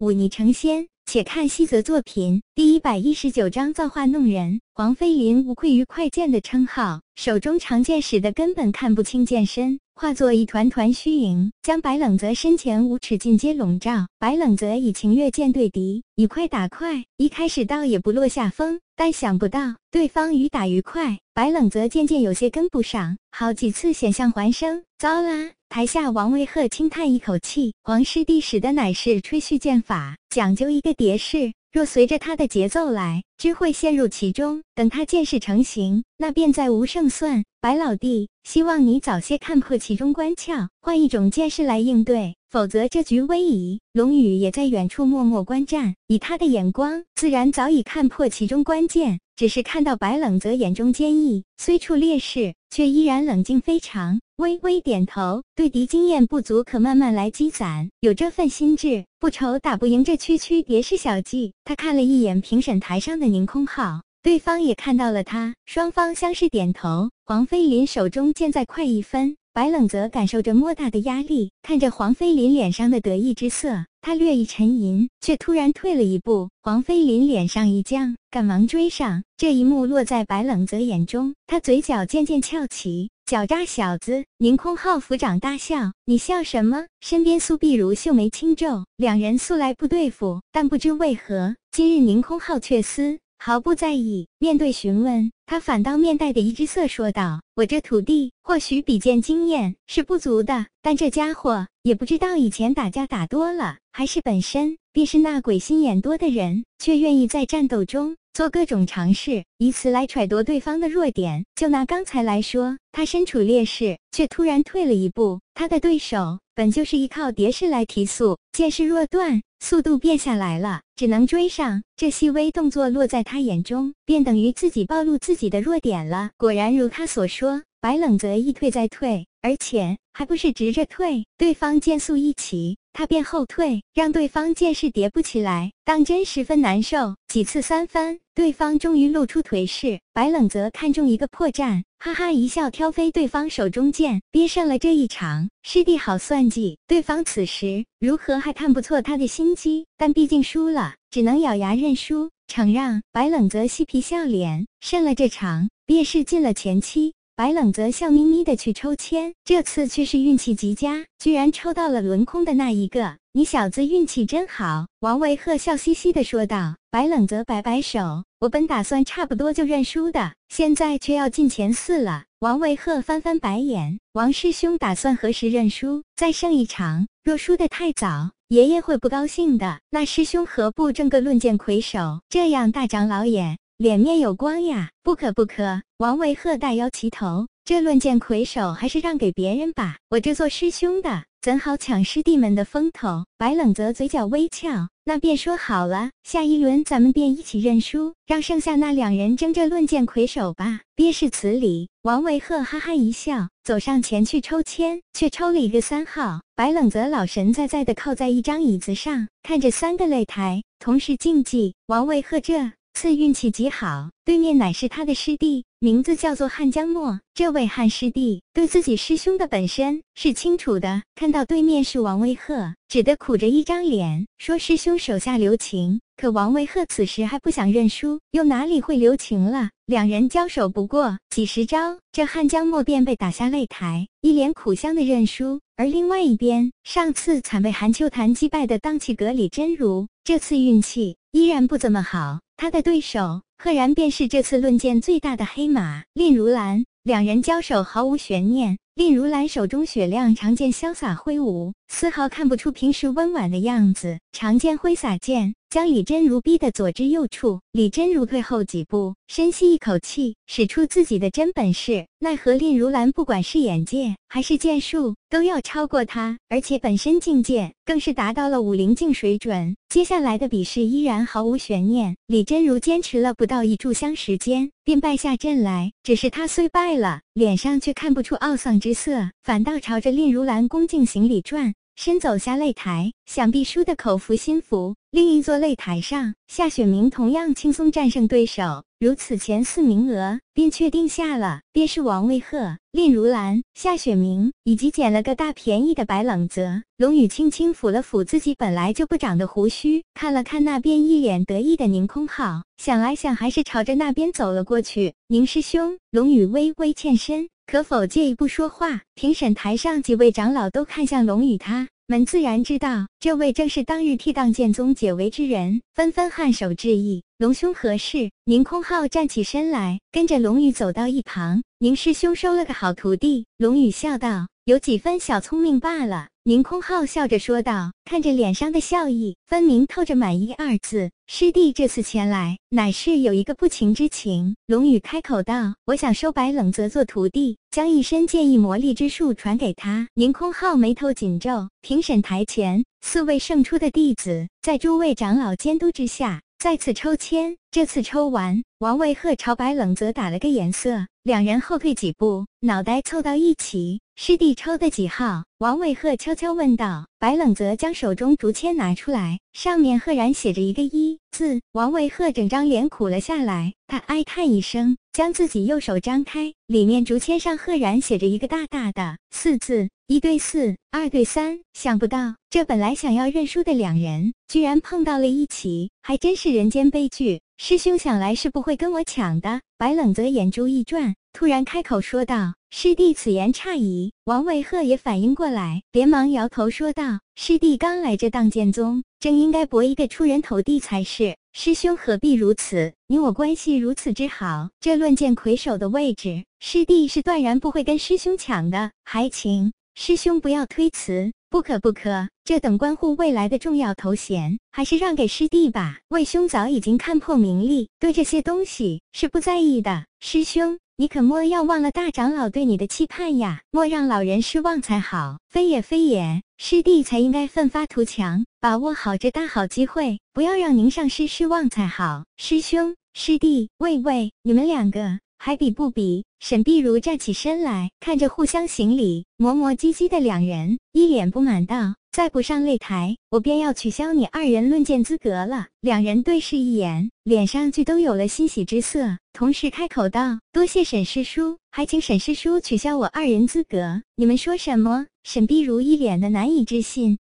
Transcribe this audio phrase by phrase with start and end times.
[0.00, 0.88] 舞霓成仙。
[1.04, 4.60] 且看西泽作品第一百一十九章造化弄人。
[4.72, 14.06] 黄飞林无愧于快剑的称号，手中长剑使得根本看不清剑身，化作一团团虚影，将白冷泽身前五尺尽皆笼罩。
[14.20, 24.84] 白冷泽以情月剑对敌，以快打快，一开始倒也不落下风，但想不到对方愈打愈快，白冷则渐渐有些跟不上，好几次险象环生。
[24.98, 25.52] 糟啦！
[25.70, 31.54] 台下王维鹤轻叹一口气，皇师弟使的乃是吹嘘剑法，讲究一个叠式。
[31.72, 34.62] 若随着他的节奏来，只会陷入其中。
[34.74, 37.42] 等他剑势成型，那便再无胜算。
[37.62, 43.80] 白老弟，希望你早些看破其中关窍，换一种剑势来应对，否则这局危矣。
[43.92, 49.20] 龙宇也在远处默默观战，以他的眼光，自然早已看破其中关键。
[49.36, 57.90] 只是看到白冷泽眼中坚毅，虽处劣势，却依然冷静非常，微微点头，对敌经验不足，可慢慢来积攒。
[58.00, 61.52] 有这份心智，不愁打不赢这区区蝶式小技。
[61.64, 67.10] 他看了一眼评审台上的宁空浩，对方也看到了他，双方相视点头。
[67.24, 69.36] 黄飞林手中剑再快一分。
[69.52, 76.50] 白冷泽感受着莫大的压力，看着黄飞林脸上的得意之色，他略一沉吟，却突然退了一步。
[76.62, 79.24] 黄飞林脸上一僵，赶忙追上。
[79.38, 83.10] 这一幕落在白冷泽眼中，他嘴角渐渐翘起。
[83.26, 84.24] 狡诈小子！
[84.38, 93.18] 宁空浩抚掌大笑：“你笑什么？”身边苏碧如秀眉轻皱，两人素来不对付，但不知为何，今日宁空浩却思。
[93.42, 94.28] 毫不在意。
[94.38, 111.44] 面对询问，他反倒面带的一只色说道：“我这徒弟或许比剑经验是不足的，但这家伙也不知道以前打架打多了，还是本身便是那鬼心眼多的人，却愿意在战斗中做各种尝试，以此来揣度对方的弱点。
[111.54, 121.82] 就拿刚才来说，他身处劣势，却突然退了一步，他的对手本就是依靠叠式来提速，剑势若断。”速度变下来了，只能追上。
[121.96, 126.30] 这细微动作落在他眼中，便等于自己暴露自己的弱点了。
[126.38, 131.24] 果然如他所说，白冷泽一退再退，而且还不是直着退。
[131.38, 137.16] 对方剑速一起，他便后退，让对方剑势叠不起来，当真十分难受。
[137.26, 139.98] 几次三番，对方终于露出颓势。
[140.12, 141.82] 白冷泽看中一个破绽。
[141.98, 145.48] 哈哈一笑，挑飞对方手中剑，憋胜了这一场。
[145.62, 149.86] 师弟好算计，对方此时如何还看不错他的心机？
[149.96, 153.00] 但毕竟输了，只能咬牙认输，承让。
[153.10, 157.14] 白冷泽嬉皮笑脸，胜了这场，便是进了前期。
[157.40, 163.16] 白冷泽笑眯眯的去抽签，这次却是运气极佳，居然抽到了轮空的那一个。
[163.32, 166.76] 你小子运气真好，王维鹤笑嘻嘻的说道。
[166.90, 168.24] 白冷泽摆摆手。
[168.40, 172.24] 我本打算差不多就认输的，现在却要进前四了。
[172.40, 176.02] 王维鹤翻翻白眼，王师兄打算何时认输？
[176.16, 177.06] 再胜一场？
[177.24, 179.80] 若输得太早，爷爷会不高兴的。
[179.88, 182.20] 那师兄何不争个论剑魁首？
[182.28, 184.90] 这样大长老也脸面有光呀。
[185.02, 185.80] 不可不可！
[185.96, 189.96] 王维鹤大摇其头，这论剑魁首还是让给别人吧。
[190.10, 191.24] 我这做师兄的。
[191.40, 193.24] 怎好抢师弟们的风头？
[193.38, 200.80] 白冷泽嘴角微翘，那便说好了，下一轮咱们便一起认输，让剩下那两人争这论剑魁首吧。
[200.94, 201.88] 便是此理。
[202.02, 206.42] 王维鹤哈哈一笑，走上前去抽签，却抽了一个三号。
[206.54, 211.74] 白冷泽老神在在的靠在一张椅子上，看着三个擂台同时竞技。
[211.86, 212.72] 王维鹤这。
[213.00, 217.18] 次运气极好，对面乃是他的师弟，名字叫做汉江墨。
[217.32, 229.70] 这位汉师弟对自己师兄的本身是清楚的，看到对面是王威鹤，只得苦着一张脸说：“师兄手下留情。”可王威鹤此时还不想认输，又哪里会留情了？
[229.86, 235.62] 两人交手不过几十招，这汉江墨便被打下擂台，一脸苦相的认输。
[235.80, 242.40] 而另外一边，上次惨被韩秋潭击败的荡气阁李真如，这次运气依然不怎么好。
[242.58, 248.76] 他的对手赫然便是这次论剑最大的黑马令如兰，两人交手毫无悬念。
[248.94, 254.18] 令如兰手中雪亮长剑潇洒挥舞，丝毫看不出平时温婉的样子。
[254.32, 257.60] 长剑挥洒间，将李真如逼得左支右绌。
[257.70, 262.08] 李真如退后几步，深吸一口气，使出自己的真本事。
[262.18, 269.76] 奈何令如兰不管是眼界还是剑术，都要超过他，而且本身境界更是达到了武灵境水准。
[269.88, 272.16] 接下来的比试依然毫无悬念。
[272.26, 275.92] 李真如坚持了不到一炷香时间，便败下阵来。
[276.02, 281.74] 只是他虽败了，脸上却看不出懊丧之色，反倒朝着令如兰恭敬行礼，转。
[282.02, 284.94] 身走下擂台，想必输得口服心服。
[285.10, 296.82] 另一座擂台上，夏雪明同样轻松战胜对手，如此前四名额便确定下了，便是王卫鹤、蔺如兰、夏雪明以及捡了个大便宜的白冷泽。
[296.96, 305.12] 龙宇轻轻抚了抚自己本来就不长的胡须，看了看那边一脸得意的宁空浩，想来想还是朝着那边走了过去。
[305.28, 309.02] 宁师兄，龙宇微微欠身，可否借一步说话？
[309.14, 311.88] 评审台上几位长老都看向龙宇他。
[312.08, 317.22] 们自然知道，这位正是当日替当剑宗解围之人，纷纷颔首致意。
[317.38, 318.32] 龙兄何事？
[318.44, 321.62] 宁空浩站起身来，跟着龙宇走到一旁。
[321.78, 323.46] 宁师兄收了个好徒弟。
[323.56, 331.10] 龙宇笑道：“有几分小聪明罢了。”宁空浩笑着说道，看着脸上的笑意，分明透着满意二字。
[331.26, 334.54] 师弟这次前来，乃是有一个不情之请。
[334.68, 341.68] 龙宇开口道：“我想收白冷泽做徒弟，将一身剑意魔力之术传给他。”宁空浩眉头紧皱。
[341.82, 347.56] 评审台前，四位胜出的弟子，在诸位长老监督之下，再次抽签。
[347.72, 354.00] 这次抽完，王卫赫朝白冷泽打了个眼色，两人后退几步，脑袋凑到一起。
[354.22, 355.44] 师弟抽的几号？
[355.60, 357.08] 王伟鹤悄悄问道。
[357.18, 361.62] 白冷泽将手中竹签拿出来，上面赫然写着一个一字。
[361.72, 369.88] 王伟鹤整张脸苦了下来，他哀叹一声，将自己右手张开，里面竹签上赫然写着一个大大的四字。
[370.06, 371.60] 一对四，二对三。
[371.72, 377.40] 想不到，这本来想要认输的两人，居然碰到了一起，还真是人间悲剧。
[377.56, 379.62] 师兄想来是不会跟我抢的。
[379.78, 382.52] 白冷泽眼珠一转，突然开口说道。
[382.72, 384.12] 师弟此言差矣。
[384.26, 391.36] 王维鹤也反应过来，连忙摇头说道：“师弟刚来这荡剑宗，正应该搏一个出人头地才是。
[391.52, 392.92] 师兄何必如此？
[393.08, 398.92] 你我关系如此之好，这论剑魁首的位置，师弟是断然不会跟师兄抢的。
[399.02, 401.32] 还请师兄不要推辞。
[401.50, 405.98] 不可不可，这等关乎未来的重要头衔，还是让给师弟吧。
[406.10, 410.04] 魏兄早已经看破名利，对这些东西是不在意的。
[410.20, 413.62] 师兄。”你可莫要忘了大长老对你的期盼呀！
[413.70, 415.38] 莫让老人失望才好。
[415.48, 422.24] 非也非也，师弟才应该奋发图强，把握好这大好机会，不要让宁上师失望才好。
[422.36, 426.26] 师兄、师弟，喂喂，你们两个还比不比？
[426.38, 431.94] 沈碧如站起身来，看着互相行礼、磨磨唧唧的两人，一脸不满道。
[432.12, 435.68] 再不上擂台，我便要取消你二人论剑资格了。
[435.80, 445.06] 两人对视一眼，脸上俱都有了欣喜之色，同时开口道：“多谢沈师叔，还请沈师叔取消我二人资格。”你们说什么？
[445.22, 447.20] 沈碧如一脸的难以置信。